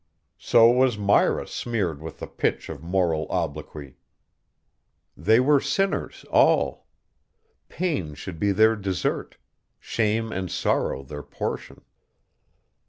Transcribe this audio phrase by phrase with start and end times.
[0.39, 3.97] So was Myra smeared with the pitch of moral obloquy.
[5.15, 6.87] They were sinners all.
[7.69, 9.37] Pain should be their desert;
[9.79, 11.81] shame and sorrow their portion.